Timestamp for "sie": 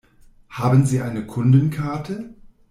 0.87-0.99